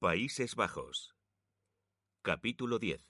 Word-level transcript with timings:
Países 0.00 0.54
Bajos. 0.54 1.14
Capítulo 2.20 2.78
10. 2.78 3.06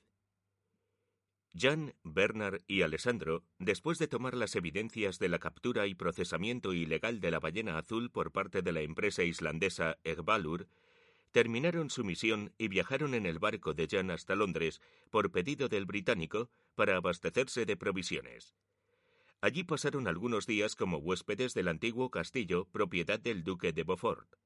Jan, 1.53 1.95
Bernard 2.05 2.61
y 2.69 2.83
Alessandro, 2.83 3.43
después 3.59 3.99
de 3.99 4.07
tomar 4.07 4.35
las 4.35 4.55
evidencias 4.55 5.19
de 5.19 5.29
la 5.29 5.41
captura 5.41 5.89
y 5.89 5.95
procesamiento 5.95 6.73
ilegal 6.73 7.19
de 7.19 7.33
la 7.33 7.41
ballena 7.41 7.79
azul 7.79 8.13
por 8.13 8.31
parte 8.31 8.63
de 8.63 8.71
la 8.71 8.83
empresa 8.83 9.25
islandesa 9.25 9.99
Egbalur, 10.05 10.69
terminaron 11.33 11.91
su 11.91 12.05
misión 12.05 12.53
y 12.59 12.69
viajaron 12.69 13.15
en 13.15 13.27
el 13.27 13.41
barco 13.41 13.75
de 13.75 13.89
Jan 13.91 14.13
hasta 14.13 14.37
Londres 14.37 14.81
por 15.11 15.33
pedido 15.33 15.69
del 15.69 15.87
británico 15.87 16.49
para 16.77 16.97
abastecerse 16.97 17.67
de 17.67 17.77
provisiones. 17.77 18.55
Allí 19.41 19.65
pasaron 19.65 20.07
algunos 20.07 20.47
días 20.47 20.77
como 20.77 20.99
huéspedes 20.99 21.55
del 21.55 21.69
antiguo 21.69 22.11
castillo 22.11 22.67
propiedad 22.67 23.19
del 23.19 23.43
duque 23.43 23.73
de 23.73 23.83
Beaufort. 23.83 24.44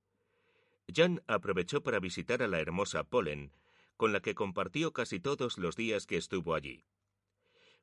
Jan 0.94 1.22
aprovechó 1.26 1.82
para 1.82 2.00
visitar 2.00 2.42
a 2.42 2.48
la 2.48 2.60
hermosa 2.60 3.04
Polen, 3.04 3.52
con 3.96 4.12
la 4.12 4.20
que 4.20 4.34
compartió 4.34 4.92
casi 4.92 5.20
todos 5.20 5.58
los 5.58 5.76
días 5.76 6.06
que 6.06 6.16
estuvo 6.16 6.54
allí. 6.54 6.84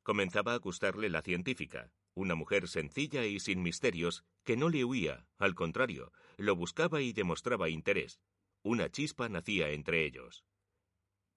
Comenzaba 0.02 0.54
a 0.54 0.58
gustarle 0.58 1.08
la 1.08 1.22
científica, 1.22 1.90
una 2.14 2.34
mujer 2.34 2.68
sencilla 2.68 3.26
y 3.26 3.40
sin 3.40 3.62
misterios, 3.62 4.24
que 4.44 4.56
no 4.56 4.68
le 4.68 4.84
huía, 4.84 5.26
al 5.38 5.54
contrario, 5.54 6.12
lo 6.36 6.56
buscaba 6.56 7.02
y 7.02 7.12
demostraba 7.12 7.68
interés. 7.68 8.20
Una 8.62 8.90
chispa 8.90 9.28
nacía 9.28 9.70
entre 9.70 10.04
ellos. 10.04 10.44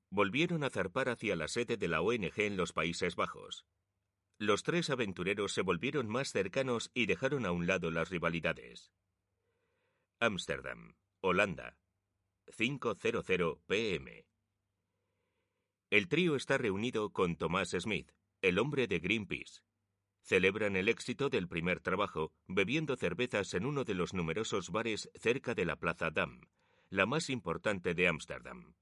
Volvieron 0.09 0.63
a 0.63 0.69
zarpar 0.69 1.09
hacia 1.09 1.35
la 1.35 1.47
sede 1.47 1.77
de 1.77 1.87
la 1.87 2.01
ONG 2.01 2.33
en 2.37 2.57
los 2.57 2.73
Países 2.73 3.15
Bajos. 3.15 3.65
Los 4.39 4.63
tres 4.63 4.89
aventureros 4.89 5.51
se 5.53 5.61
volvieron 5.61 6.07
más 6.07 6.31
cercanos 6.31 6.89
y 6.93 7.05
dejaron 7.05 7.45
a 7.45 7.51
un 7.51 7.67
lado 7.67 7.91
las 7.91 8.09
rivalidades. 8.09 8.91
Ámsterdam. 10.19 10.95
Holanda. 11.21 11.77
5.00 12.47 13.59
pm. 13.67 14.25
El 15.89 16.07
trío 16.07 16.37
está 16.37 16.57
reunido 16.57 17.09
con 17.09 17.35
Thomas 17.35 17.71
Smith, 17.77 18.09
el 18.41 18.57
hombre 18.57 18.87
de 18.87 18.99
Greenpeace. 18.99 19.59
Celebran 20.21 20.77
el 20.77 20.87
éxito 20.87 21.27
del 21.27 21.49
primer 21.49 21.81
trabajo 21.81 22.31
bebiendo 22.47 22.95
cervezas 22.95 23.53
en 23.53 23.65
uno 23.65 23.83
de 23.83 23.95
los 23.95 24.13
numerosos 24.13 24.69
bares 24.69 25.09
cerca 25.13 25.53
de 25.53 25.65
la 25.65 25.75
Plaza 25.75 26.09
Dam, 26.09 26.39
la 26.89 27.05
más 27.05 27.29
importante 27.29 27.93
de 27.93 28.07
Ámsterdam, 28.07 28.75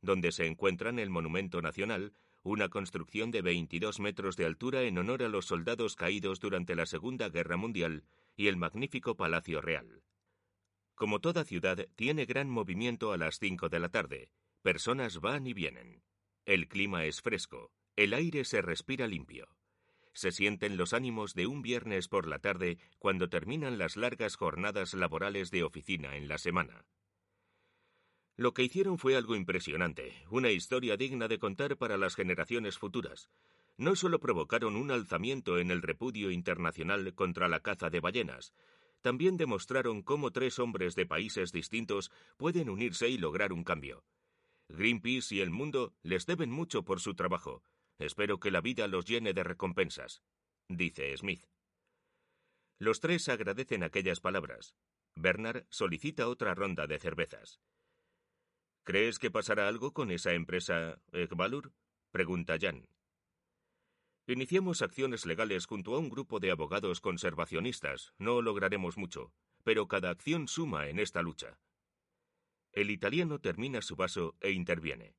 donde 0.00 0.30
se 0.30 0.46
encuentran 0.46 1.00
el 1.00 1.10
Monumento 1.10 1.60
Nacional, 1.60 2.12
una 2.44 2.68
construcción 2.68 3.32
de 3.32 3.42
22 3.42 3.98
metros 3.98 4.36
de 4.36 4.44
altura 4.44 4.82
en 4.82 4.96
honor 4.96 5.24
a 5.24 5.28
los 5.28 5.46
soldados 5.46 5.96
caídos 5.96 6.38
durante 6.38 6.76
la 6.76 6.86
Segunda 6.86 7.28
Guerra 7.30 7.56
Mundial, 7.56 8.04
y 8.36 8.46
el 8.46 8.56
magnífico 8.56 9.16
Palacio 9.16 9.60
Real. 9.60 10.04
Como 10.98 11.20
toda 11.20 11.44
ciudad, 11.44 11.86
tiene 11.94 12.24
gran 12.24 12.50
movimiento 12.50 13.12
a 13.12 13.16
las 13.16 13.38
5 13.38 13.68
de 13.68 13.78
la 13.78 13.88
tarde. 13.88 14.32
Personas 14.62 15.20
van 15.20 15.46
y 15.46 15.54
vienen. 15.54 16.02
El 16.44 16.66
clima 16.66 17.04
es 17.04 17.22
fresco. 17.22 17.70
El 17.94 18.12
aire 18.12 18.44
se 18.44 18.62
respira 18.62 19.06
limpio. 19.06 19.46
Se 20.12 20.32
sienten 20.32 20.76
los 20.76 20.94
ánimos 20.94 21.34
de 21.34 21.46
un 21.46 21.62
viernes 21.62 22.08
por 22.08 22.26
la 22.26 22.40
tarde 22.40 22.78
cuando 22.98 23.28
terminan 23.28 23.78
las 23.78 23.96
largas 23.96 24.34
jornadas 24.34 24.92
laborales 24.92 25.52
de 25.52 25.62
oficina 25.62 26.16
en 26.16 26.26
la 26.26 26.36
semana. 26.36 26.84
Lo 28.34 28.52
que 28.52 28.64
hicieron 28.64 28.98
fue 28.98 29.14
algo 29.14 29.36
impresionante, 29.36 30.24
una 30.30 30.50
historia 30.50 30.96
digna 30.96 31.28
de 31.28 31.38
contar 31.38 31.76
para 31.76 31.96
las 31.96 32.16
generaciones 32.16 32.76
futuras. 32.76 33.30
No 33.76 33.94
solo 33.94 34.18
provocaron 34.18 34.74
un 34.74 34.90
alzamiento 34.90 35.58
en 35.58 35.70
el 35.70 35.80
repudio 35.80 36.32
internacional 36.32 37.14
contra 37.14 37.46
la 37.46 37.60
caza 37.60 37.88
de 37.88 38.00
ballenas, 38.00 38.52
también 39.00 39.36
demostraron 39.36 40.02
cómo 40.02 40.30
tres 40.30 40.58
hombres 40.58 40.94
de 40.94 41.06
países 41.06 41.52
distintos 41.52 42.10
pueden 42.36 42.68
unirse 42.68 43.08
y 43.08 43.18
lograr 43.18 43.52
un 43.52 43.64
cambio. 43.64 44.04
Greenpeace 44.68 45.34
y 45.34 45.40
el 45.40 45.50
mundo 45.50 45.94
les 46.02 46.26
deben 46.26 46.50
mucho 46.50 46.84
por 46.84 47.00
su 47.00 47.14
trabajo. 47.14 47.62
Espero 47.98 48.38
que 48.38 48.50
la 48.50 48.60
vida 48.60 48.86
los 48.86 49.06
llene 49.06 49.32
de 49.32 49.42
recompensas, 49.42 50.22
dice 50.68 51.16
Smith. 51.16 51.44
Los 52.78 53.00
tres 53.00 53.28
agradecen 53.28 53.82
aquellas 53.82 54.20
palabras. 54.20 54.74
Bernard 55.16 55.66
solicita 55.68 56.28
otra 56.28 56.54
ronda 56.54 56.86
de 56.86 56.98
cervezas. 56.98 57.60
¿Crees 58.84 59.18
que 59.18 59.30
pasará 59.30 59.68
algo 59.68 59.92
con 59.92 60.10
esa 60.10 60.32
empresa 60.32 61.00
Ekbalur? 61.12 61.72
pregunta 62.12 62.56
Jan. 62.60 62.86
Iniciamos 64.28 64.82
acciones 64.82 65.24
legales 65.24 65.64
junto 65.64 65.94
a 65.94 65.98
un 65.98 66.10
grupo 66.10 66.38
de 66.38 66.50
abogados 66.50 67.00
conservacionistas. 67.00 68.12
No 68.18 68.42
lograremos 68.42 68.98
mucho, 68.98 69.32
pero 69.64 69.88
cada 69.88 70.10
acción 70.10 70.48
suma 70.48 70.88
en 70.88 70.98
esta 70.98 71.22
lucha. 71.22 71.58
El 72.72 72.90
italiano 72.90 73.38
termina 73.38 73.80
su 73.80 73.96
vaso 73.96 74.36
e 74.42 74.50
interviene. 74.50 75.14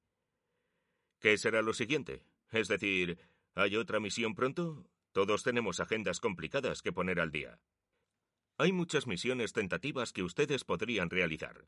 ¿Qué 1.19 1.39
será 1.39 1.63
lo 1.63 1.73
siguiente? 1.73 2.21
Es 2.51 2.67
decir, 2.67 3.17
¿hay 3.55 3.77
otra 3.77 3.99
misión 3.99 4.35
pronto? 4.35 4.85
Todos 5.11 5.41
tenemos 5.41 5.79
agendas 5.79 6.19
complicadas 6.19 6.83
que 6.83 6.93
poner 6.93 7.19
al 7.19 7.31
día. 7.31 7.59
Hay 8.59 8.71
muchas 8.71 9.07
misiones 9.07 9.53
tentativas 9.53 10.13
que 10.13 10.21
ustedes 10.21 10.63
podrían 10.63 11.09
realizar. 11.09 11.65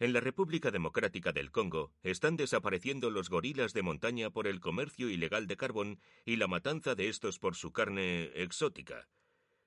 En 0.00 0.14
la 0.14 0.20
República 0.20 0.70
Democrática 0.70 1.30
del 1.30 1.50
Congo 1.50 1.92
están 2.02 2.38
desapareciendo 2.38 3.10
los 3.10 3.28
gorilas 3.28 3.74
de 3.74 3.82
montaña 3.82 4.30
por 4.30 4.46
el 4.46 4.58
comercio 4.58 5.10
ilegal 5.10 5.46
de 5.46 5.58
carbón 5.58 6.00
y 6.24 6.36
la 6.36 6.48
matanza 6.48 6.94
de 6.94 7.10
estos 7.10 7.38
por 7.38 7.54
su 7.54 7.70
carne 7.70 8.30
exótica. 8.34 9.10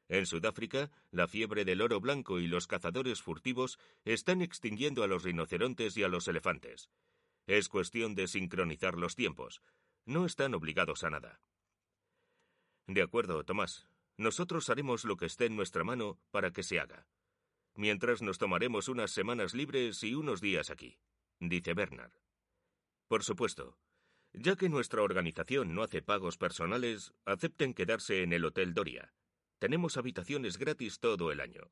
En 0.09 0.25
Sudáfrica, 0.25 0.89
la 1.11 1.27
fiebre 1.27 1.65
del 1.65 1.81
oro 1.81 2.01
blanco 2.01 2.39
y 2.39 2.47
los 2.47 2.65
cazadores 2.65 3.21
furtivos 3.21 3.77
están 4.05 4.41
extinguiendo 4.41 5.03
a 5.03 5.07
los 5.07 5.21
rinocerontes 5.21 5.95
y 5.97 6.03
a 6.03 6.07
los 6.07 6.27
elefantes. 6.27 6.89
Es 7.45 7.69
cuestión 7.69 8.15
de 8.15 8.27
sincronizar 8.27 8.97
los 8.97 9.15
tiempos. 9.15 9.61
No 10.03 10.25
están 10.25 10.55
obligados 10.55 11.03
a 11.03 11.11
nada. 11.11 11.41
De 12.87 13.03
acuerdo, 13.03 13.43
Tomás. 13.43 13.87
Nosotros 14.17 14.71
haremos 14.71 15.05
lo 15.05 15.15
que 15.15 15.27
esté 15.27 15.45
en 15.45 15.55
nuestra 15.55 15.83
mano 15.83 16.17
para 16.31 16.51
que 16.51 16.63
se 16.63 16.79
haga 16.79 17.05
mientras 17.75 18.21
nos 18.21 18.37
tomaremos 18.37 18.87
unas 18.87 19.11
semanas 19.11 19.53
libres 19.53 20.03
y 20.03 20.15
unos 20.15 20.41
días 20.41 20.69
aquí, 20.69 20.97
dice 21.39 21.73
Bernard. 21.73 22.13
Por 23.07 23.23
supuesto. 23.23 23.77
Ya 24.33 24.55
que 24.55 24.67
nuestra 24.67 25.03
organización 25.03 25.75
no 25.75 25.83
hace 25.83 26.01
pagos 26.01 26.37
personales, 26.37 27.13
acepten 27.25 27.75
quedarse 27.75 28.23
en 28.23 28.33
el 28.33 28.45
Hotel 28.45 28.73
Doria. 28.73 29.13
Tenemos 29.59 29.95
habitaciones 29.97 30.57
gratis 30.57 30.99
todo 30.99 31.31
el 31.31 31.39
año. 31.39 31.71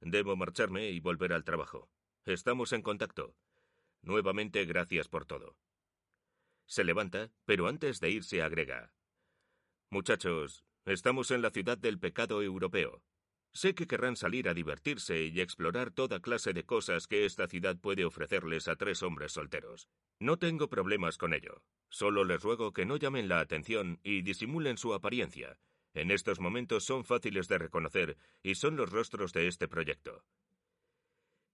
Debo 0.00 0.34
marcharme 0.36 0.90
y 0.90 1.00
volver 1.00 1.32
al 1.32 1.44
trabajo. 1.44 1.90
Estamos 2.24 2.72
en 2.72 2.82
contacto. 2.82 3.36
Nuevamente, 4.02 4.64
gracias 4.64 5.08
por 5.08 5.26
todo. 5.26 5.56
Se 6.66 6.84
levanta, 6.84 7.30
pero 7.44 7.68
antes 7.68 8.00
de 8.00 8.10
irse 8.10 8.42
agrega. 8.42 8.94
Muchachos, 9.90 10.64
estamos 10.86 11.30
en 11.30 11.42
la 11.42 11.50
ciudad 11.50 11.78
del 11.78 11.98
pecado 11.98 12.42
europeo. 12.42 13.02
Sé 13.54 13.76
que 13.76 13.86
querrán 13.86 14.16
salir 14.16 14.48
a 14.48 14.54
divertirse 14.54 15.26
y 15.26 15.40
explorar 15.40 15.92
toda 15.92 16.20
clase 16.20 16.52
de 16.52 16.64
cosas 16.64 17.06
que 17.06 17.24
esta 17.24 17.46
ciudad 17.46 17.78
puede 17.78 18.04
ofrecerles 18.04 18.66
a 18.66 18.74
tres 18.74 19.02
hombres 19.04 19.32
solteros. 19.32 19.88
No 20.18 20.38
tengo 20.38 20.68
problemas 20.68 21.18
con 21.18 21.32
ello. 21.32 21.62
Solo 21.88 22.24
les 22.24 22.42
ruego 22.42 22.72
que 22.72 22.84
no 22.84 22.96
llamen 22.96 23.28
la 23.28 23.38
atención 23.38 24.00
y 24.02 24.22
disimulen 24.22 24.76
su 24.76 24.92
apariencia. 24.92 25.56
En 25.94 26.10
estos 26.10 26.40
momentos 26.40 26.84
son 26.84 27.04
fáciles 27.04 27.46
de 27.46 27.58
reconocer 27.58 28.16
y 28.42 28.56
son 28.56 28.74
los 28.74 28.90
rostros 28.90 29.32
de 29.32 29.46
este 29.46 29.68
proyecto. 29.68 30.24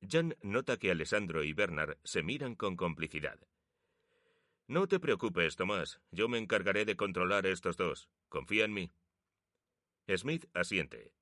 Jan 0.00 0.34
nota 0.40 0.78
que 0.78 0.90
Alessandro 0.90 1.44
y 1.44 1.52
Bernard 1.52 1.98
se 2.02 2.22
miran 2.22 2.54
con 2.54 2.76
complicidad. 2.76 3.38
No 4.66 4.88
te 4.88 4.98
preocupes, 4.98 5.56
Tomás. 5.56 6.00
Yo 6.10 6.28
me 6.28 6.38
encargaré 6.38 6.86
de 6.86 6.96
controlar 6.96 7.44
estos 7.44 7.76
dos. 7.76 8.08
Confía 8.30 8.64
en 8.64 8.72
mí. 8.72 8.90
Smith 10.16 10.46
asiente. 10.54 11.12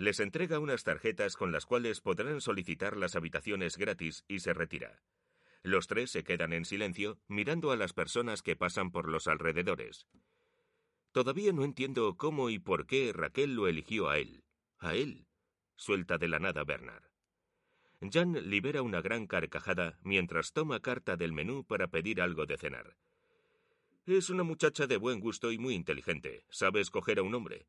Les 0.00 0.18
entrega 0.18 0.58
unas 0.60 0.82
tarjetas 0.82 1.36
con 1.36 1.52
las 1.52 1.66
cuales 1.66 2.00
podrán 2.00 2.40
solicitar 2.40 2.96
las 2.96 3.16
habitaciones 3.16 3.76
gratis 3.76 4.24
y 4.28 4.40
se 4.40 4.54
retira. 4.54 5.02
Los 5.62 5.88
tres 5.88 6.10
se 6.10 6.24
quedan 6.24 6.54
en 6.54 6.64
silencio, 6.64 7.18
mirando 7.28 7.70
a 7.70 7.76
las 7.76 7.92
personas 7.92 8.40
que 8.40 8.56
pasan 8.56 8.92
por 8.92 9.10
los 9.10 9.28
alrededores. 9.28 10.06
Todavía 11.12 11.52
no 11.52 11.64
entiendo 11.64 12.16
cómo 12.16 12.48
y 12.48 12.58
por 12.58 12.86
qué 12.86 13.12
Raquel 13.12 13.54
lo 13.54 13.68
eligió 13.68 14.08
a 14.08 14.16
él. 14.16 14.42
A 14.78 14.94
él. 14.94 15.26
Suelta 15.76 16.16
de 16.16 16.28
la 16.28 16.38
nada 16.38 16.64
Bernard. 16.64 17.04
Jan 18.10 18.48
libera 18.48 18.80
una 18.80 19.02
gran 19.02 19.26
carcajada 19.26 19.98
mientras 20.02 20.54
toma 20.54 20.80
carta 20.80 21.18
del 21.18 21.34
menú 21.34 21.66
para 21.66 21.88
pedir 21.88 22.22
algo 22.22 22.46
de 22.46 22.56
cenar. 22.56 22.96
Es 24.06 24.30
una 24.30 24.44
muchacha 24.44 24.86
de 24.86 24.96
buen 24.96 25.20
gusto 25.20 25.52
y 25.52 25.58
muy 25.58 25.74
inteligente. 25.74 26.46
Sabe 26.48 26.80
escoger 26.80 27.18
a 27.18 27.22
un 27.22 27.34
hombre. 27.34 27.66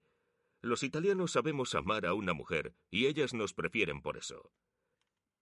Los 0.61 0.83
italianos 0.83 1.31
sabemos 1.31 1.73
amar 1.73 2.05
a 2.05 2.13
una 2.13 2.33
mujer 2.33 2.75
y 2.89 3.07
ellas 3.07 3.33
nos 3.33 3.53
prefieren 3.53 4.01
por 4.01 4.17
eso. 4.17 4.53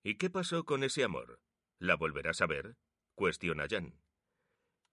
¿Y 0.02 0.16
qué 0.16 0.30
pasó 0.30 0.64
con 0.64 0.84
ese 0.84 1.04
amor? 1.04 1.42
¿La 1.78 1.96
volverás 1.96 2.42
a 2.42 2.48
ver? 2.48 2.78
cuestiona 3.16 3.66
Jan. 3.70 4.00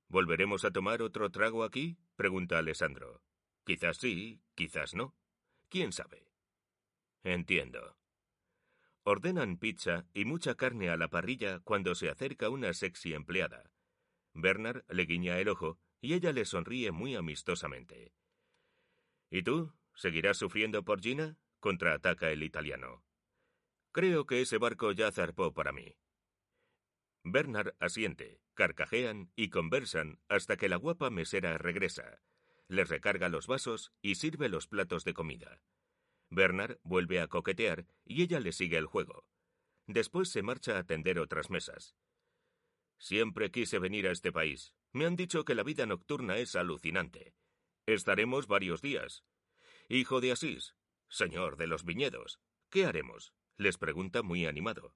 ¿Volveremos 0.08 0.64
a 0.64 0.72
tomar 0.72 1.00
otro 1.02 1.30
trago 1.30 1.62
aquí? 1.62 1.96
pregunta 2.16 2.58
Alessandro. 2.58 3.22
Quizás 3.64 3.98
sí, 3.98 4.40
quizás 4.54 4.94
no. 4.94 5.16
¿Quién 5.68 5.92
sabe? 5.92 6.28
Entiendo. 7.22 7.96
Ordenan 9.04 9.58
pizza 9.58 10.06
y 10.12 10.24
mucha 10.24 10.56
carne 10.56 10.90
a 10.90 10.96
la 10.96 11.08
parrilla 11.08 11.60
cuando 11.60 11.94
se 11.94 12.08
acerca 12.08 12.50
una 12.50 12.72
sexy 12.72 13.14
empleada. 13.14 13.70
Bernard 14.32 14.84
le 14.88 15.04
guiña 15.04 15.38
el 15.38 15.48
ojo 15.48 15.78
y 16.00 16.14
ella 16.14 16.32
le 16.32 16.44
sonríe 16.44 16.90
muy 16.90 17.14
amistosamente. 17.14 18.12
¿Y 19.30 19.42
tú? 19.42 19.75
¿Seguirás 19.96 20.36
sufriendo 20.36 20.84
por 20.84 21.00
Gina? 21.00 21.38
contraataca 21.58 22.30
el 22.30 22.42
italiano. 22.42 23.02
Creo 23.92 24.26
que 24.26 24.42
ese 24.42 24.58
barco 24.58 24.92
ya 24.92 25.10
zarpó 25.10 25.52
para 25.54 25.72
mí. 25.72 25.96
Bernard 27.24 27.74
asiente, 27.80 28.40
carcajean 28.54 29.32
y 29.34 29.48
conversan 29.48 30.20
hasta 30.28 30.56
que 30.56 30.68
la 30.68 30.76
guapa 30.76 31.10
mesera 31.10 31.58
regresa. 31.58 32.20
Les 32.68 32.88
recarga 32.88 33.28
los 33.28 33.46
vasos 33.46 33.90
y 34.02 34.16
sirve 34.16 34.48
los 34.48 34.68
platos 34.68 35.04
de 35.04 35.14
comida. 35.14 35.60
Bernard 36.30 36.78
vuelve 36.82 37.20
a 37.20 37.28
coquetear 37.28 37.86
y 38.04 38.22
ella 38.22 38.38
le 38.38 38.52
sigue 38.52 38.76
el 38.76 38.86
juego. 38.86 39.26
Después 39.86 40.28
se 40.28 40.42
marcha 40.42 40.76
a 40.76 40.80
atender 40.80 41.18
otras 41.18 41.48
mesas. 41.48 41.96
Siempre 42.98 43.50
quise 43.50 43.78
venir 43.78 44.06
a 44.08 44.12
este 44.12 44.30
país. 44.30 44.72
Me 44.92 45.06
han 45.06 45.16
dicho 45.16 45.44
que 45.44 45.54
la 45.54 45.62
vida 45.62 45.86
nocturna 45.86 46.36
es 46.38 46.54
alucinante. 46.54 47.34
Estaremos 47.86 48.46
varios 48.46 48.82
días. 48.82 49.24
Hijo 49.88 50.20
de 50.20 50.32
Asís, 50.32 50.74
señor 51.08 51.56
de 51.56 51.68
los 51.68 51.84
viñedos, 51.84 52.40
¿qué 52.70 52.86
haremos? 52.86 53.32
les 53.56 53.78
pregunta 53.78 54.22
muy 54.22 54.44
animado. 54.44 54.94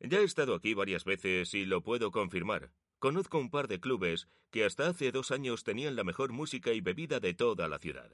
Ya 0.00 0.20
he 0.20 0.24
estado 0.24 0.54
aquí 0.54 0.74
varias 0.74 1.04
veces 1.04 1.54
y 1.54 1.66
lo 1.66 1.82
puedo 1.82 2.10
confirmar. 2.10 2.72
Conozco 2.98 3.38
un 3.38 3.50
par 3.50 3.68
de 3.68 3.80
clubes 3.80 4.28
que 4.50 4.64
hasta 4.64 4.88
hace 4.88 5.12
dos 5.12 5.30
años 5.30 5.64
tenían 5.64 5.96
la 5.96 6.04
mejor 6.04 6.32
música 6.32 6.72
y 6.72 6.80
bebida 6.80 7.20
de 7.20 7.34
toda 7.34 7.68
la 7.68 7.78
ciudad. 7.78 8.10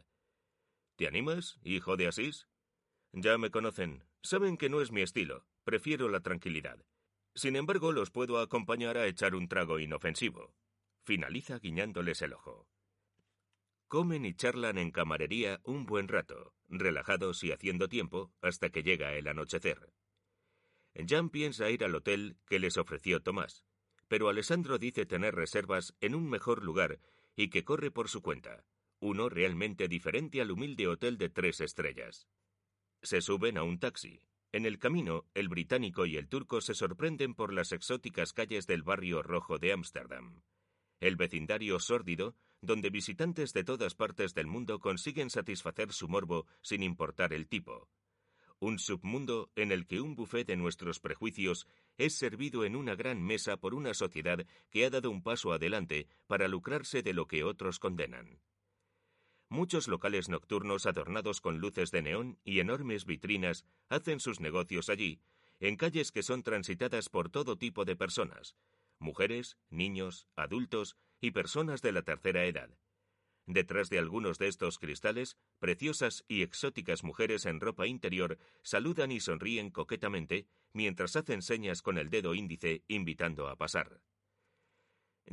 ¿Te 0.97 1.07
animas, 1.07 1.59
hijo 1.63 1.97
de 1.97 2.09
Asís? 2.09 2.49
Ya 3.13 3.39
me 3.39 3.51
conocen. 3.51 4.05
Saben 4.23 4.57
que 4.57 4.69
no 4.69 4.81
es 4.81 4.93
mi 4.93 5.03
estilo. 5.03 5.47
Prefiero 5.65 6.09
la 6.09 6.21
tranquilidad. 6.21 6.85
Sin 7.35 7.57
embargo, 7.57 7.93
los 7.93 8.11
puedo 8.11 8.39
acompañar 8.39 8.99
a 8.99 9.07
echar 9.07 9.35
un 9.35 9.49
trago 9.49 9.79
inofensivo. 9.79 10.53
Finaliza 11.05 11.59
guiñándoles 11.59 12.21
el 12.23 12.35
ojo. 12.35 12.69
Comen 13.91 14.25
y 14.25 14.35
charlan 14.35 14.79
en 14.79 14.93
camarería 14.93 15.61
un 15.65 15.85
buen 15.85 16.07
rato, 16.07 16.55
relajados 16.69 17.43
y 17.43 17.51
haciendo 17.51 17.89
tiempo, 17.89 18.33
hasta 18.41 18.71
que 18.71 18.85
llega 18.85 19.15
el 19.15 19.27
anochecer. 19.27 19.93
Jan 20.95 21.29
piensa 21.29 21.69
ir 21.71 21.83
al 21.83 21.97
hotel 21.97 22.37
que 22.47 22.61
les 22.61 22.77
ofreció 22.77 23.21
Tomás, 23.21 23.65
pero 24.07 24.29
Alessandro 24.29 24.79
dice 24.79 25.07
tener 25.07 25.35
reservas 25.35 25.93
en 26.01 26.15
un 26.15 26.31
mejor 26.31 26.63
lugar 26.63 27.01
y 27.35 27.51
que 27.51 27.65
corre 27.65 27.91
por 27.91 28.09
su 28.09 28.23
cuenta, 28.23 28.65
uno 29.01 29.29
realmente 29.29 29.89
diferente 29.89 30.41
al 30.41 30.53
humilde 30.53 30.87
hotel 30.87 31.19
de 31.19 31.29
tres 31.29 31.61
estrellas. 31.61 32.29
Se 33.03 33.21
suben 33.21 33.59
a 33.59 33.65
un 33.65 33.81
taxi. 33.81 34.21
En 34.53 34.67
el 34.67 34.79
camino, 34.79 35.27
el 35.35 35.49
británico 35.49 36.07
y 36.07 36.17
el 36.17 36.29
turco 36.29 36.61
se 36.61 36.75
sorprenden 36.75 37.35
por 37.35 37.53
las 37.53 37.73
exóticas 37.73 38.33
calles 38.35 38.69
del 38.69 38.85
barrio 38.85 39.21
rojo 39.25 39.59
de 39.59 39.73
Ámsterdam. 39.73 40.43
El 41.01 41.17
vecindario 41.17 41.81
sórdido, 41.81 42.37
donde 42.63 42.91
visitantes 42.91 43.53
de 43.53 43.65
todas 43.65 43.95
partes 43.95 44.35
del 44.35 44.47
mundo 44.47 44.79
consiguen 44.79 45.31
satisfacer 45.31 45.93
su 45.93 46.09
morbo 46.09 46.47
sin 46.63 46.83
importar 46.83 47.33
el 47.33 47.49
tipo. 47.49 47.89
Un 48.59 48.79
submundo 48.79 49.51
en 49.57 49.73
el 49.73 49.87
que 49.87 50.03
un 50.03 50.15
buffet 50.15 50.47
de 50.47 50.57
nuestros 50.57 51.01
prejuicios 51.01 51.67
es 51.97 52.15
servido 52.19 52.65
en 52.65 52.77
una 52.77 52.95
gran 52.95 53.23
mesa 53.23 53.57
por 53.57 53.75
una 53.75 53.95
sociedad 53.95 54.47
que 54.71 54.85
ha 54.85 54.91
dado 54.91 55.11
un 55.11 55.23
paso 55.23 55.53
adelante 55.53 56.09
para 56.27 56.47
lucrarse 56.47 57.03
de 57.03 57.15
lo 57.15 57.27
que 57.27 57.43
otros 57.43 57.79
condenan. 57.79 58.41
Muchos 59.49 59.89
locales 59.89 60.29
nocturnos 60.29 60.85
adornados 60.85 61.41
con 61.41 61.59
luces 61.59 61.91
de 61.91 62.03
neón 62.03 62.39
y 62.45 62.61
enormes 62.61 63.07
vitrinas 63.07 63.65
hacen 63.89 64.21
sus 64.21 64.41
negocios 64.41 64.91
allí, 64.91 65.21
en 65.59 65.77
calles 65.77 66.13
que 66.13 66.23
son 66.23 66.43
transitadas 66.43 67.09
por 67.09 67.31
todo 67.31 67.57
tipo 67.57 67.85
de 67.85 67.97
personas, 67.97 68.55
mujeres, 68.99 69.57
niños, 69.71 70.29
adultos 70.37 70.97
y 71.21 71.31
personas 71.31 71.83
de 71.83 71.93
la 71.93 72.03
tercera 72.03 72.45
edad. 72.45 72.71
Detrás 73.47 73.91
de 73.91 73.99
algunos 73.99 74.39
de 74.39 74.49
estos 74.49 74.79
cristales, 74.79 75.37
preciosas 75.59 76.25
y 76.29 76.43
exóticas 76.43 77.03
mujeres 77.03 77.47
en 77.47 77.61
ropa 77.61 77.87
interior 77.87 78.39
saludan 78.63 79.11
y 79.11 79.21
sonríen 79.21 79.71
coquetamente 79.71 80.47
mientras 80.73 81.17
hacen 81.17 81.43
señas 81.43 81.83
con 81.83 81.99
el 81.99 82.11
dedo 82.11 82.35
índice 82.35 82.85
invitando 82.87 83.49
a 83.49 83.57
pasar. 83.57 84.01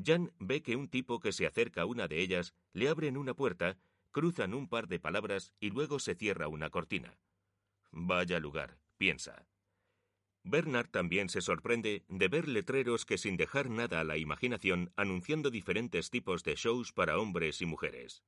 Jan 0.04 0.32
ve 0.40 0.62
que 0.62 0.76
un 0.76 0.90
tipo 0.90 1.20
que 1.20 1.32
se 1.32 1.46
acerca 1.46 1.82
a 1.82 1.86
una 1.86 2.08
de 2.08 2.22
ellas 2.22 2.54
le 2.74 2.90
abren 2.90 3.18
una 3.18 3.34
puerta 3.34 3.78
cruzan 4.12 4.56
un 4.56 4.68
par 4.68 4.88
de 4.88 5.00
palabras 5.00 5.54
y 5.60 5.70
luego 5.70 6.00
se 6.00 6.16
cierra 6.16 6.48
una 6.48 6.72
cortina. 6.72 7.20
Vaya 7.92 8.40
lugar, 8.40 8.80
piensa. 8.98 9.46
Bernard 10.48 10.90
también 10.90 11.30
se 11.30 11.42
sorprende 11.42 12.06
de 12.08 12.28
ver 12.28 12.48
letreros 12.48 13.06
que 13.06 13.18
sin 13.18 13.38
dejar 13.38 13.70
nada 13.70 14.00
a 14.00 14.04
la 14.04 14.18
imaginación 14.18 14.92
anunciando 14.96 15.50
diferentes 15.50 16.10
tipos 16.10 16.44
de 16.44 16.56
shows 16.56 16.94
para 16.94 17.20
hombres 17.20 17.62
y 17.62 17.66
mujeres. 17.66 18.24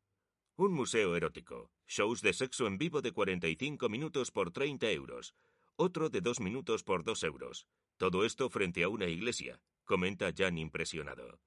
Un 0.56 0.74
museo 0.74 1.16
erótico, 1.16 1.72
shows 1.88 2.22
de 2.22 2.34
sexo 2.34 2.68
en 2.68 2.78
vivo 2.78 3.02
de 3.02 3.14
45 3.14 3.88
minutos 3.88 4.32
por 4.32 4.52
30 4.52 4.92
euros, 4.92 5.34
otro 5.76 6.10
de 6.10 6.20
2 6.20 6.42
minutos 6.42 6.84
por 6.84 7.04
2 7.04 7.24
euros. 7.24 7.68
Todo 7.98 8.26
esto 8.26 8.50
frente 8.50 8.84
a 8.84 8.90
una 8.90 9.08
iglesia, 9.08 9.62
comenta 9.86 10.34
Jan 10.36 10.58
impresionado. 10.58 11.40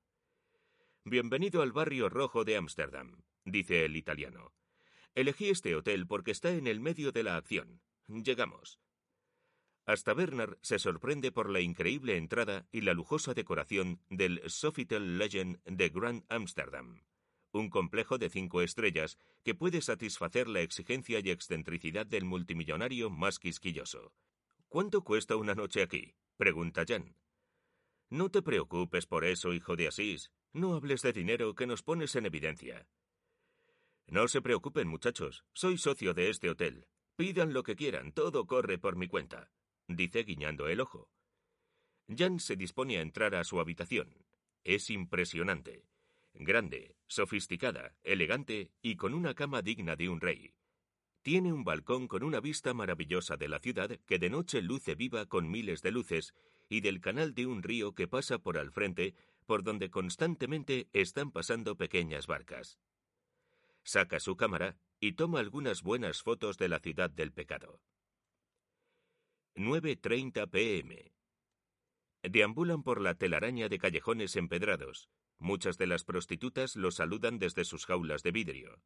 Bienvenido 1.05 1.61
al 1.63 1.73
barrio 1.73 2.09
rojo 2.09 2.45
de 2.45 2.57
Ámsterdam 2.57 3.23
dice 3.45 3.85
el 3.85 3.97
italiano. 3.97 4.53
Elegí 5.15 5.51
este 5.51 5.75
hotel 5.75 6.07
porque 6.07 6.31
está 6.31 6.51
en 6.51 6.67
el 6.67 6.81
medio 6.81 7.13
de 7.13 7.23
la 7.23 7.37
acción. 7.37 7.83
Llegamos. 8.09 8.79
Hasta 9.85 10.15
Bernard 10.15 10.59
se 10.63 10.79
sorprende 10.79 11.33
por 11.33 11.51
la 11.51 11.61
increíble 11.61 12.17
entrada 12.17 12.69
y 12.71 12.83
la 12.83 12.95
lujosa 12.95 13.35
decoración 13.35 14.01
del 14.11 14.41
Sofitel 14.49 15.19
Legend 15.19 15.61
de 15.65 15.89
Grand 15.89 16.25
Amsterdam, 16.29 17.03
un 17.51 17.69
complejo 17.69 18.17
de 18.17 18.31
cinco 18.31 18.63
estrellas 18.63 19.19
que 19.43 19.57
puede 19.57 19.81
satisfacer 19.81 20.47
la 20.47 20.61
exigencia 20.61 21.19
y 21.19 21.31
excentricidad 21.31 22.07
del 22.07 22.25
multimillonario 22.25 23.11
más 23.11 23.41
quisquilloso. 23.41 24.13
¿Cuánto 24.69 25.03
cuesta 25.03 25.35
una 25.37 25.55
noche 25.55 25.83
aquí? 25.83 26.15
pregunta 26.37 26.85
Jan. 26.87 27.17
No 28.09 28.31
te 28.31 28.41
preocupes 28.41 29.07
por 29.07 29.25
eso, 29.25 29.53
hijo 29.53 29.75
de 29.75 29.89
Asís. 29.89 30.31
No 30.53 30.75
hables 30.75 31.03
de 31.03 31.13
dinero 31.13 31.55
que 31.55 31.67
nos 31.67 31.83
pones 31.83 32.15
en 32.15 32.27
evidencia. 32.27 32.87
No 34.07 34.29
se 34.29 34.43
preocupen, 34.43 34.87
muchachos. 34.87 35.45
Soy 35.55 35.77
socio 35.77 36.15
de 36.15 36.29
este 36.29 36.51
hotel. 36.51 36.87
Pidan 37.17 37.53
lo 37.53 37.63
que 37.63 37.75
quieran, 37.75 38.13
todo 38.13 38.47
corre 38.47 38.79
por 38.79 38.97
mi 38.97 39.09
cuenta, 39.09 39.51
dice 39.89 40.25
guiñando 40.25 40.69
el 40.69 40.81
ojo. 40.81 41.09
Jan 42.09 42.41
se 42.41 42.57
dispone 42.57 42.99
a 42.99 43.03
entrar 43.03 43.35
a 43.35 43.45
su 43.45 43.61
habitación. 43.61 44.15
Es 44.65 44.91
impresionante. 44.91 45.85
Grande, 46.35 46.97
sofisticada, 47.07 47.95
elegante 48.03 48.71
y 48.81 48.97
con 48.97 49.15
una 49.15 49.35
cama 49.35 49.63
digna 49.63 49.97
de 49.97 50.09
un 50.09 50.21
rey. 50.21 50.55
Tiene 51.23 51.53
un 51.53 51.65
balcón 51.65 52.09
con 52.09 52.23
una 52.23 52.41
vista 52.41 52.75
maravillosa 52.75 53.37
de 53.37 53.49
la 53.49 53.61
ciudad 53.61 53.99
que 54.07 54.19
de 54.19 54.31
noche 54.31 54.63
luce 54.63 54.95
viva 54.95 55.27
con 55.27 55.51
miles 55.51 55.83
de 55.83 55.93
luces 55.93 56.35
y 56.69 56.81
del 56.81 57.01
canal 57.01 57.35
de 57.35 57.47
un 57.47 57.63
río 57.63 57.95
que 57.95 58.09
pasa 58.09 58.39
por 58.39 58.59
al 58.59 58.73
frente 58.73 59.15
por 59.47 59.63
donde 59.63 59.91
constantemente 59.91 60.89
están 60.93 61.31
pasando 61.31 61.77
pequeñas 61.77 62.27
barcas 62.27 62.79
saca 63.85 64.21
su 64.21 64.37
cámara 64.37 64.77
y 65.01 65.13
toma 65.13 65.41
algunas 65.41 65.83
buenas 65.83 66.23
fotos 66.23 66.57
de 66.59 66.69
la 66.69 66.79
ciudad 66.79 67.11
del 67.11 67.33
pecado. 67.33 67.81
9.30 69.57 70.49
pm. 70.49 71.13
Deambulan 72.23 72.83
por 72.83 73.03
la 73.03 73.15
telaraña 73.15 73.69
de 73.69 73.79
callejones 73.79 74.37
empedrados. 74.37 75.11
Muchas 75.39 75.77
de 75.77 75.87
las 75.87 76.05
prostitutas 76.05 76.75
los 76.75 76.95
saludan 76.95 77.39
desde 77.39 77.65
sus 77.65 77.85
jaulas 77.85 78.23
de 78.23 78.31
vidrio. 78.31 78.81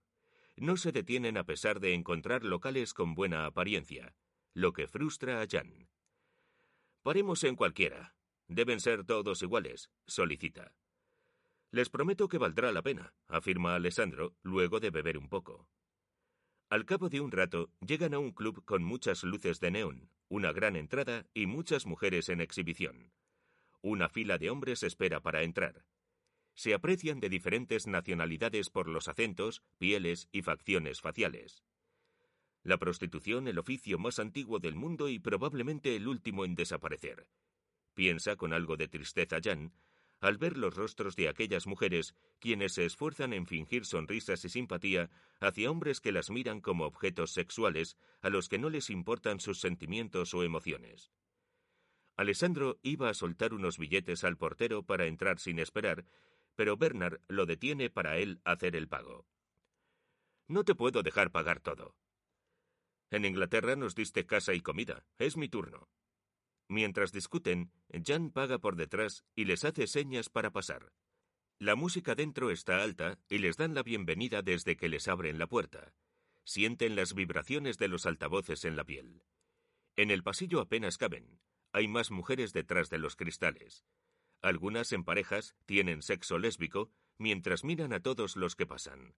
No 0.56 0.76
se 0.76 0.90
detienen 0.90 1.36
a 1.36 1.44
pesar 1.44 1.78
de 1.78 1.94
encontrar 1.94 2.42
locales 2.42 2.94
con 2.94 3.14
buena 3.14 3.46
apariencia, 3.46 4.16
lo 4.54 4.72
que 4.72 4.88
frustra 4.88 5.40
a 5.40 5.46
Jan. 5.48 5.88
Paremos 7.02 7.44
en 7.44 7.54
cualquiera. 7.54 8.16
Deben 8.48 8.80
ser 8.80 9.04
todos 9.04 9.42
iguales, 9.42 9.90
solicita. 10.06 10.74
Les 11.70 11.90
prometo 11.90 12.28
que 12.28 12.38
valdrá 12.38 12.72
la 12.72 12.82
pena, 12.82 13.14
afirma 13.28 13.76
Alessandro, 13.76 14.34
luego 14.42 14.80
de 14.80 14.90
beber 14.90 15.18
un 15.18 15.28
poco. 15.28 15.68
Al 16.68 16.84
cabo 16.84 17.08
de 17.08 17.20
un 17.20 17.30
rato, 17.30 17.70
llegan 17.80 18.12
a 18.12 18.18
un 18.18 18.32
club 18.32 18.64
con 18.64 18.82
muchas 18.82 19.22
luces 19.22 19.60
de 19.60 19.70
neón, 19.70 20.10
una 20.28 20.52
gran 20.52 20.74
entrada 20.74 21.26
y 21.32 21.46
muchas 21.46 21.86
mujeres 21.86 22.28
en 22.28 22.40
exhibición. 22.40 23.12
Una 23.82 24.08
fila 24.08 24.36
de 24.36 24.50
hombres 24.50 24.82
espera 24.82 25.20
para 25.20 25.42
entrar. 25.42 25.84
Se 26.54 26.74
aprecian 26.74 27.20
de 27.20 27.28
diferentes 27.28 27.86
nacionalidades 27.86 28.70
por 28.70 28.88
los 28.88 29.06
acentos, 29.06 29.62
pieles 29.78 30.28
y 30.32 30.42
facciones 30.42 31.00
faciales. 31.00 31.62
La 32.64 32.78
prostitución, 32.78 33.46
el 33.46 33.60
oficio 33.60 33.96
más 33.96 34.18
antiguo 34.18 34.58
del 34.58 34.74
mundo 34.74 35.08
y 35.08 35.20
probablemente 35.20 35.94
el 35.94 36.08
último 36.08 36.44
en 36.44 36.56
desaparecer. 36.56 37.28
Piensa 37.94 38.34
con 38.34 38.52
algo 38.52 38.76
de 38.76 38.88
tristeza 38.88 39.38
Jan, 39.40 39.72
al 40.20 40.38
ver 40.38 40.56
los 40.56 40.74
rostros 40.74 41.16
de 41.16 41.28
aquellas 41.28 41.66
mujeres 41.66 42.14
quienes 42.38 42.74
se 42.74 42.84
esfuerzan 42.84 43.32
en 43.32 43.46
fingir 43.46 43.84
sonrisas 43.84 44.44
y 44.44 44.48
simpatía 44.48 45.10
hacia 45.40 45.70
hombres 45.70 46.00
que 46.00 46.12
las 46.12 46.30
miran 46.30 46.60
como 46.60 46.84
objetos 46.86 47.32
sexuales 47.32 47.96
a 48.22 48.30
los 48.30 48.48
que 48.48 48.58
no 48.58 48.70
les 48.70 48.90
importan 48.90 49.40
sus 49.40 49.60
sentimientos 49.60 50.34
o 50.34 50.42
emociones. 50.42 51.12
Alessandro 52.16 52.78
iba 52.82 53.10
a 53.10 53.14
soltar 53.14 53.52
unos 53.52 53.78
billetes 53.78 54.24
al 54.24 54.38
portero 54.38 54.82
para 54.82 55.06
entrar 55.06 55.38
sin 55.38 55.58
esperar, 55.58 56.06
pero 56.54 56.76
Bernard 56.76 57.20
lo 57.28 57.44
detiene 57.44 57.90
para 57.90 58.16
él 58.16 58.40
hacer 58.44 58.74
el 58.74 58.88
pago. 58.88 59.26
No 60.48 60.64
te 60.64 60.74
puedo 60.74 61.02
dejar 61.02 61.30
pagar 61.30 61.60
todo. 61.60 61.94
En 63.10 63.24
Inglaterra 63.24 63.76
nos 63.76 63.94
diste 63.94 64.26
casa 64.26 64.54
y 64.54 64.60
comida. 64.60 65.04
Es 65.18 65.36
mi 65.36 65.48
turno. 65.48 65.88
Mientras 66.68 67.12
discuten, 67.12 67.70
Jan 68.04 68.30
paga 68.30 68.58
por 68.58 68.76
detrás 68.76 69.24
y 69.34 69.44
les 69.44 69.64
hace 69.64 69.86
señas 69.86 70.28
para 70.28 70.50
pasar. 70.50 70.92
La 71.58 71.74
música 71.74 72.14
dentro 72.14 72.50
está 72.50 72.82
alta 72.82 73.18
y 73.28 73.38
les 73.38 73.56
dan 73.56 73.74
la 73.74 73.82
bienvenida 73.82 74.42
desde 74.42 74.76
que 74.76 74.88
les 74.88 75.08
abren 75.08 75.38
la 75.38 75.46
puerta. 75.46 75.94
Sienten 76.44 76.96
las 76.96 77.14
vibraciones 77.14 77.78
de 77.78 77.88
los 77.88 78.04
altavoces 78.04 78.64
en 78.64 78.76
la 78.76 78.84
piel. 78.84 79.22
En 79.96 80.10
el 80.10 80.22
pasillo 80.22 80.60
apenas 80.60 80.98
caben. 80.98 81.40
Hay 81.72 81.88
más 81.88 82.10
mujeres 82.10 82.52
detrás 82.52 82.90
de 82.90 82.98
los 82.98 83.16
cristales. 83.16 83.84
Algunas 84.42 84.92
en 84.92 85.04
parejas 85.04 85.56
tienen 85.64 86.02
sexo 86.02 86.38
lésbico 86.38 86.90
mientras 87.18 87.64
miran 87.64 87.92
a 87.92 88.00
todos 88.00 88.36
los 88.36 88.54
que 88.54 88.66
pasan. 88.66 89.14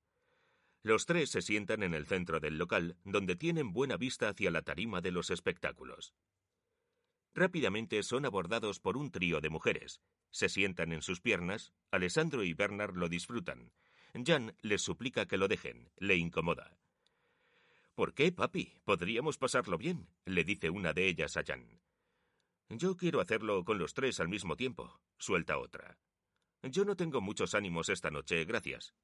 Los 0.83 1.07
tres 1.07 1.31
se 1.31 1.43
sientan 1.43 1.83
en 1.83 1.93
el 1.93 2.07
centro 2.07 2.39
del 2.41 2.57
local, 2.57 2.97
donde 3.05 3.35
tienen 3.37 3.73
buena 3.73 3.97
vista 3.97 4.29
hacia 4.29 4.51
la 4.51 4.63
tarima 4.63 5.01
de 5.01 5.11
los 5.11 5.31
espectáculos. 5.31 6.15
Rápidamente 7.39 8.03
son 8.03 8.27
abordados 8.27 8.81
por 8.81 8.97
un 8.97 9.13
trío 9.13 9.41
de 9.41 9.49
mujeres. 9.49 10.01
Se 10.33 10.49
sientan 10.49 10.93
en 10.93 11.03
sus 11.03 11.21
piernas, 11.21 11.73
Alessandro 11.93 12.43
y 12.43 12.53
Bernard 12.53 12.97
lo 12.97 13.09
disfrutan. 13.09 13.71
Jan 14.27 14.57
les 14.61 14.83
suplica 14.83 15.25
que 15.27 15.37
lo 15.37 15.47
dejen, 15.47 15.89
le 15.99 16.17
incomoda. 16.17 16.77
¿Por 17.95 18.13
qué, 18.13 18.33
papi? 18.33 18.81
Podríamos 18.85 19.39
pasarlo 19.39 19.79
bien, 19.79 20.09
le 20.25 20.43
dice 20.43 20.69
una 20.69 20.93
de 20.93 21.07
ellas 21.07 21.37
a 21.37 21.45
Jan. 21.45 21.81
Yo 22.71 22.97
quiero 22.97 23.21
hacerlo 23.21 23.65
con 23.65 23.79
los 23.79 23.95
tres 23.95 24.19
al 24.19 24.29
mismo 24.29 24.57
tiempo, 24.57 25.01
suelta 25.17 25.59
otra. 25.59 25.97
Yo 26.65 26.85
no 26.85 26.97
tengo 26.97 27.21
muchos 27.21 27.55
ánimos 27.55 27.89
esta 27.89 28.11
noche, 28.11 28.45
gracias. 28.47 28.97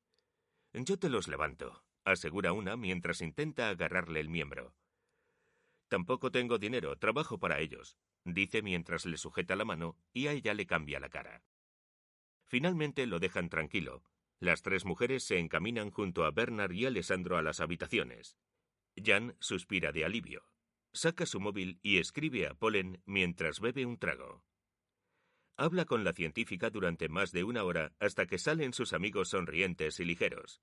Yo 0.73 0.99
te 0.99 1.09
los 1.09 1.29
levanto, 1.29 1.85
asegura 2.03 2.53
una 2.53 2.77
mientras 2.77 3.21
intenta 3.21 3.69
agarrarle 3.69 4.19
el 4.19 4.29
miembro. 4.29 4.75
Tampoco 5.87 6.33
tengo 6.33 6.59
dinero, 6.59 6.97
trabajo 6.97 7.39
para 7.39 7.61
ellos 7.61 7.97
dice 8.25 8.63
mientras 8.63 9.07
le 9.07 9.17
sujeta 9.17 9.57
la 9.57 9.65
mano 9.65 9.97
y 10.13 10.27
a 10.27 10.33
ella 10.33 10.55
le 10.55 10.67
cambia 10.67 11.01
la 11.01 11.09
cara. 11.09 11.43
Finalmente 12.47 13.07
lo 13.07 13.19
dejan 13.19 13.49
tranquilo. 13.49 14.03
Las 14.41 14.63
tres 14.63 14.85
mujeres 14.85 15.25
se 15.25 15.39
encaminan 15.39 15.91
junto 15.91 16.25
a 16.25 16.31
Bernard 16.31 16.73
y 16.73 16.87
Alessandro 16.87 17.37
a 17.37 17.43
las 17.43 17.61
habitaciones. 17.61 18.37
Jan 19.03 19.37
suspira 19.41 19.93
de 19.93 20.05
alivio. 20.05 20.45
Saca 20.93 21.27
su 21.27 21.41
móvil 21.41 21.79
y 21.83 21.99
escribe 21.99 22.47
a 22.47 22.55
Polen 22.55 23.03
mientras 23.07 23.61
bebe 23.61 23.87
un 23.87 23.99
trago. 23.99 24.45
Habla 25.57 25.85
con 25.85 26.05
la 26.05 26.13
científica 26.13 26.71
durante 26.71 27.09
más 27.09 27.33
de 27.33 27.45
una 27.45 27.65
hora 27.65 27.93
hasta 28.01 28.27
que 28.27 28.39
salen 28.39 28.73
sus 28.73 28.93
amigos 28.93 29.31
sonrientes 29.31 30.01
y 30.01 30.05
ligeros. 30.05 30.61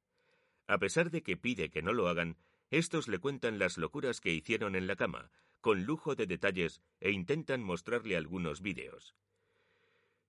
A 0.68 0.77
pesar 0.77 1.12
de 1.12 1.24
que 1.24 1.38
pide 1.38 1.70
que 1.70 1.82
no 1.82 1.94
lo 1.94 2.08
hagan, 2.08 2.38
estos 2.70 3.08
le 3.08 3.20
cuentan 3.20 3.60
las 3.60 3.77
locuras 3.77 4.22
que 4.22 4.32
hicieron 4.32 4.75
en 4.75 4.88
la 4.88 4.96
cama, 4.96 5.32
con 5.62 5.86
lujo 5.86 6.15
de 6.15 6.25
detalles 6.25 6.82
e 7.00 7.12
intentan 7.12 7.63
mostrarle 7.63 8.18
algunos 8.18 8.62
vídeos. 8.62 9.15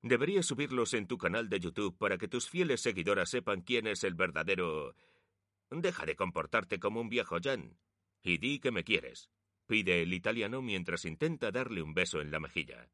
Deberías 0.02 0.46
subirlos 0.46 0.94
en 0.94 1.06
tu 1.06 1.16
canal 1.16 1.48
de 1.48 1.60
YouTube 1.60 1.96
para 1.96 2.18
que 2.18 2.28
tus 2.28 2.48
fieles 2.48 2.80
seguidoras 2.80 3.30
sepan 3.30 3.62
quién 3.62 3.86
es 3.86 4.04
el 4.04 4.14
verdadero... 4.14 4.94
Deja 5.70 6.04
de 6.04 6.16
comportarte 6.16 6.78
como 6.78 7.00
un 7.00 7.08
viejo 7.08 7.38
Jan. 7.42 7.78
Y 8.22 8.38
di 8.38 8.60
que 8.60 8.70
me 8.70 8.84
quieres, 8.84 9.30
pide 9.66 10.02
el 10.02 10.12
italiano 10.12 10.60
mientras 10.60 11.04
intenta 11.04 11.50
darle 11.50 11.82
un 11.82 11.94
beso 11.94 12.20
en 12.20 12.30
la 12.30 12.40
mejilla. 12.40 12.90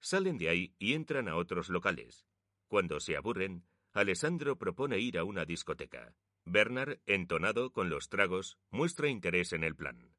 Salen 0.00 0.36
de 0.36 0.50
ahí 0.50 0.74
y 0.78 0.92
entran 0.92 1.28
a 1.28 1.36
otros 1.36 1.70
locales. 1.70 2.26
Cuando 2.68 3.00
se 3.00 3.16
aburren, 3.16 3.64
Alessandro 3.92 4.58
propone 4.58 4.98
ir 4.98 5.16
a 5.16 5.24
una 5.24 5.44
discoteca. 5.44 6.14
Bernard, 6.44 6.98
entonado 7.06 7.72
con 7.72 7.88
los 7.88 8.08
tragos, 8.08 8.58
muestra 8.70 9.08
interés 9.08 9.52
en 9.52 9.64
el 9.64 9.74
plan. 9.74 10.13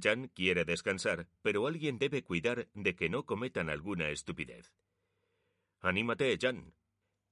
Jan 0.00 0.28
quiere 0.28 0.64
descansar, 0.64 1.28
pero 1.42 1.66
alguien 1.66 1.98
debe 1.98 2.22
cuidar 2.22 2.68
de 2.74 2.94
que 2.94 3.08
no 3.08 3.24
cometan 3.24 3.70
alguna 3.70 4.10
estupidez. 4.10 4.74
Anímate, 5.80 6.36
Jan. 6.40 6.74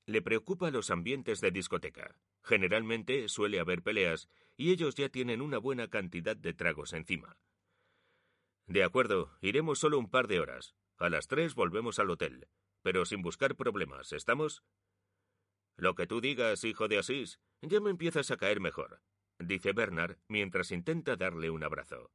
Le 0.06 0.22
preocupa 0.22 0.70
los 0.70 0.90
ambientes 0.90 1.40
de 1.40 1.50
discoteca. 1.50 2.16
Generalmente 2.42 3.28
suele 3.28 3.58
haber 3.58 3.82
peleas 3.82 4.28
y 4.56 4.70
ellos 4.70 4.94
ya 4.94 5.08
tienen 5.08 5.40
una 5.40 5.58
buena 5.58 5.88
cantidad 5.88 6.36
de 6.36 6.54
tragos 6.54 6.92
encima. 6.92 7.36
De 8.66 8.84
acuerdo, 8.84 9.36
iremos 9.40 9.80
solo 9.80 9.98
un 9.98 10.08
par 10.08 10.28
de 10.28 10.40
horas. 10.40 10.74
A 10.98 11.10
las 11.10 11.26
tres 11.26 11.54
volvemos 11.54 11.98
al 11.98 12.10
hotel, 12.10 12.48
pero 12.82 13.04
sin 13.04 13.20
buscar 13.20 13.56
problemas, 13.56 14.12
¿estamos? 14.12 14.62
Lo 15.76 15.94
que 15.94 16.06
tú 16.06 16.20
digas, 16.20 16.64
hijo 16.64 16.88
de 16.88 16.98
Asís, 16.98 17.40
ya 17.60 17.80
me 17.80 17.90
empiezas 17.90 18.30
a 18.30 18.36
caer 18.36 18.60
mejor, 18.60 19.02
dice 19.38 19.72
Bernard 19.72 20.16
mientras 20.28 20.70
intenta 20.70 21.16
darle 21.16 21.50
un 21.50 21.64
abrazo. 21.64 22.10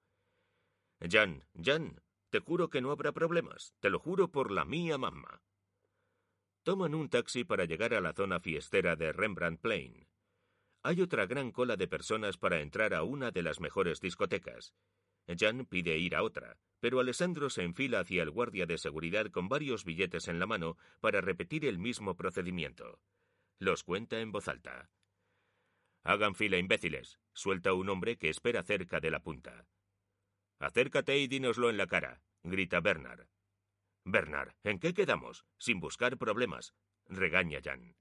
Jan, 1.09 1.43
Jan, 1.55 2.01
te 2.29 2.39
juro 2.39 2.69
que 2.69 2.81
no 2.81 2.91
habrá 2.91 3.11
problemas, 3.11 3.73
te 3.79 3.89
lo 3.89 3.99
juro 3.99 4.31
por 4.31 4.51
la 4.51 4.65
mía 4.65 4.97
mamá. 4.97 5.41
Toman 6.63 6.93
un 6.93 7.09
taxi 7.09 7.43
para 7.43 7.65
llegar 7.65 7.93
a 7.93 8.01
la 8.01 8.13
zona 8.13 8.39
fiestera 8.39 8.95
de 8.95 9.11
Rembrandt 9.11 9.61
Plain. 9.61 10.07
Hay 10.83 11.01
otra 11.01 11.25
gran 11.25 11.51
cola 11.51 11.75
de 11.75 11.87
personas 11.87 12.37
para 12.37 12.61
entrar 12.61 12.93
a 12.93 13.03
una 13.03 13.31
de 13.31 13.41
las 13.41 13.59
mejores 13.59 13.99
discotecas. 13.99 14.73
Jan 15.27 15.65
pide 15.65 15.97
ir 15.97 16.15
a 16.15 16.23
otra, 16.23 16.57
pero 16.79 16.99
Alessandro 16.99 17.49
se 17.49 17.63
enfila 17.63 17.99
hacia 18.01 18.23
el 18.23 18.31
guardia 18.31 18.65
de 18.65 18.77
seguridad 18.77 19.27
con 19.27 19.49
varios 19.49 19.85
billetes 19.85 20.27
en 20.27 20.39
la 20.39 20.45
mano 20.45 20.77
para 20.99 21.21
repetir 21.21 21.65
el 21.65 21.79
mismo 21.79 22.15
procedimiento. 22.15 22.99
Los 23.59 23.83
cuenta 23.83 24.19
en 24.19 24.31
voz 24.31 24.47
alta. 24.47 24.89
Hagan 26.03 26.35
fila, 26.35 26.57
imbéciles, 26.57 27.19
suelta 27.33 27.73
un 27.73 27.89
hombre 27.89 28.17
que 28.17 28.29
espera 28.29 28.63
cerca 28.63 28.99
de 28.99 29.11
la 29.11 29.21
punta. 29.21 29.67
Acércate 30.61 31.17
y 31.17 31.27
dínoslo 31.27 31.71
en 31.71 31.77
la 31.77 31.87
cara, 31.87 32.21
grita 32.43 32.81
Bernard. 32.81 33.25
Bernard, 34.05 34.53
¿en 34.63 34.77
qué 34.77 34.93
quedamos? 34.93 35.43
Sin 35.57 35.79
buscar 35.79 36.19
problemas, 36.19 36.75
regaña 37.07 37.61
Jan. 37.63 37.95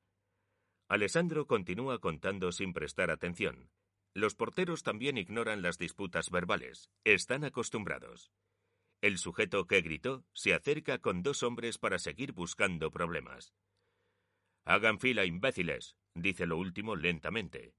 Alessandro 0.87 1.47
continúa 1.47 2.01
contando 2.01 2.53
sin 2.53 2.75
prestar 2.75 3.11
atención. 3.11 3.71
Los 4.13 4.35
porteros 4.35 4.83
también 4.83 5.17
ignoran 5.17 5.63
las 5.63 5.79
disputas 5.79 6.31
verbales. 6.31 6.91
Están 7.05 7.45
acostumbrados. 7.45 8.31
El 9.01 9.17
sujeto 9.17 9.67
que 9.67 9.81
gritó 9.81 10.27
se 10.35 10.53
acerca 10.53 10.99
con 10.99 11.23
dos 11.23 11.43
hombres 11.43 11.79
para 11.79 11.99
seguir 11.99 12.33
buscando 12.33 12.91
problemas. 12.91 13.55
Hagan 14.67 14.99
fila, 14.99 15.25
imbéciles, 15.25 15.97
dice 16.15 16.45
lo 16.45 16.59
último 16.59 16.95
lentamente. 16.95 17.73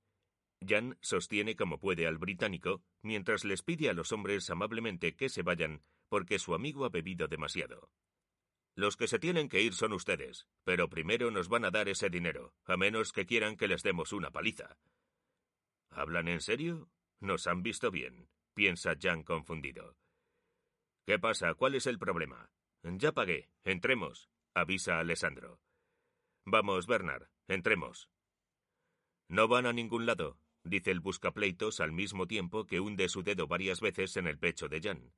Jan 0.65 0.97
sostiene 1.01 1.55
como 1.55 1.79
puede 1.79 2.05
al 2.07 2.17
británico, 2.17 2.83
mientras 3.01 3.45
les 3.45 3.63
pide 3.63 3.89
a 3.89 3.93
los 3.93 4.11
hombres 4.11 4.49
amablemente 4.49 5.15
que 5.15 5.29
se 5.29 5.41
vayan, 5.41 5.83
porque 6.07 6.39
su 6.39 6.53
amigo 6.53 6.85
ha 6.85 6.89
bebido 6.89 7.27
demasiado. 7.27 7.89
Los 8.75 8.95
que 8.95 9.07
se 9.07 9.19
tienen 9.19 9.49
que 9.49 9.61
ir 9.61 9.73
son 9.73 9.93
ustedes, 9.93 10.47
pero 10.63 10.89
primero 10.89 11.31
nos 11.31 11.49
van 11.49 11.65
a 11.65 11.71
dar 11.71 11.89
ese 11.89 12.09
dinero, 12.09 12.53
a 12.65 12.77
menos 12.77 13.11
que 13.11 13.25
quieran 13.25 13.57
que 13.57 13.67
les 13.67 13.83
demos 13.83 14.13
una 14.13 14.31
paliza. 14.31 14.77
¿Hablan 15.89 16.27
en 16.27 16.41
serio? 16.41 16.89
Nos 17.19 17.47
han 17.47 17.63
visto 17.63 17.91
bien, 17.91 18.29
piensa 18.53 18.95
Jan 18.99 19.23
confundido. 19.23 19.97
¿Qué 21.05 21.19
pasa? 21.19 21.53
¿Cuál 21.55 21.75
es 21.75 21.87
el 21.87 21.99
problema? 21.99 22.49
Ya 22.83 23.11
pagué. 23.11 23.49
Entremos, 23.63 24.29
avisa 24.53 24.99
Alessandro. 24.99 25.59
Vamos, 26.45 26.87
Bernard, 26.87 27.27
entremos. 27.47 28.09
No 29.27 29.47
van 29.47 29.65
a 29.65 29.73
ningún 29.73 30.05
lado, 30.05 30.39
dice 30.63 30.91
el 30.91 30.99
buscapleitos 30.99 31.79
al 31.79 31.91
mismo 31.91 32.27
tiempo 32.27 32.65
que 32.65 32.79
hunde 32.79 33.09
su 33.09 33.23
dedo 33.23 33.47
varias 33.47 33.81
veces 33.81 34.17
en 34.17 34.27
el 34.27 34.37
pecho 34.37 34.67
de 34.67 34.81
Jan. 34.81 35.13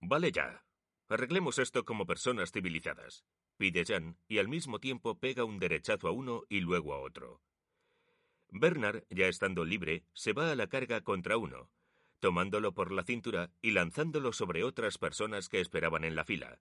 Vale 0.00 0.32
ya. 0.32 0.64
Arreglemos 1.08 1.58
esto 1.58 1.84
como 1.84 2.06
personas 2.06 2.52
civilizadas, 2.52 3.24
pide 3.56 3.84
Jan 3.84 4.16
y 4.28 4.38
al 4.38 4.48
mismo 4.48 4.78
tiempo 4.78 5.18
pega 5.18 5.44
un 5.44 5.58
derechazo 5.58 6.08
a 6.08 6.12
uno 6.12 6.44
y 6.48 6.60
luego 6.60 6.94
a 6.94 7.00
otro. 7.00 7.42
Bernard, 8.48 9.04
ya 9.10 9.28
estando 9.28 9.64
libre, 9.64 10.04
se 10.12 10.32
va 10.32 10.50
a 10.50 10.56
la 10.56 10.68
carga 10.68 11.00
contra 11.02 11.36
uno, 11.36 11.70
tomándolo 12.20 12.74
por 12.74 12.92
la 12.92 13.02
cintura 13.02 13.50
y 13.60 13.72
lanzándolo 13.72 14.32
sobre 14.32 14.64
otras 14.64 14.98
personas 14.98 15.48
que 15.48 15.60
esperaban 15.60 16.04
en 16.04 16.14
la 16.14 16.24
fila. 16.24 16.60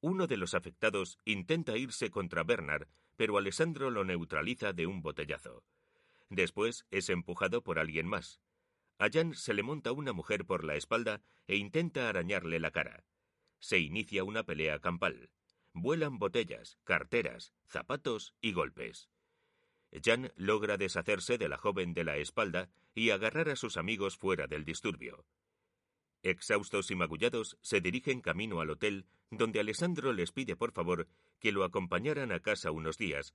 Uno 0.00 0.26
de 0.26 0.36
los 0.36 0.54
afectados 0.54 1.18
intenta 1.24 1.76
irse 1.76 2.10
contra 2.10 2.42
Bernard, 2.42 2.88
pero 3.16 3.36
Alessandro 3.36 3.90
lo 3.90 4.04
neutraliza 4.04 4.72
de 4.72 4.86
un 4.86 5.02
botellazo. 5.02 5.62
Después 6.30 6.86
es 6.90 7.10
empujado 7.10 7.62
por 7.62 7.78
alguien 7.78 8.06
más. 8.06 8.40
A 8.98 9.08
Jan 9.10 9.34
se 9.34 9.52
le 9.52 9.62
monta 9.62 9.92
una 9.92 10.12
mujer 10.12 10.46
por 10.46 10.64
la 10.64 10.76
espalda 10.76 11.22
e 11.46 11.56
intenta 11.56 12.08
arañarle 12.08 12.60
la 12.60 12.70
cara. 12.70 13.04
Se 13.58 13.78
inicia 13.78 14.24
una 14.24 14.44
pelea 14.44 14.78
campal. 14.78 15.30
Vuelan 15.72 16.18
botellas, 16.18 16.78
carteras, 16.84 17.52
zapatos 17.66 18.34
y 18.40 18.52
golpes. 18.52 19.10
Jan 20.04 20.32
logra 20.36 20.76
deshacerse 20.76 21.36
de 21.36 21.48
la 21.48 21.58
joven 21.58 21.94
de 21.94 22.04
la 22.04 22.16
espalda 22.16 22.70
y 22.94 23.10
agarrar 23.10 23.48
a 23.48 23.56
sus 23.56 23.76
amigos 23.76 24.16
fuera 24.16 24.46
del 24.46 24.64
disturbio. 24.64 25.26
Exhaustos 26.22 26.90
y 26.90 26.94
magullados, 26.94 27.56
se 27.62 27.80
dirigen 27.80 28.20
camino 28.20 28.60
al 28.60 28.70
hotel, 28.70 29.06
donde 29.30 29.60
Alessandro 29.60 30.12
les 30.12 30.32
pide 30.32 30.54
por 30.54 30.72
favor 30.72 31.08
que 31.38 31.50
lo 31.50 31.64
acompañaran 31.64 32.30
a 32.30 32.40
casa 32.40 32.70
unos 32.70 32.98
días, 32.98 33.34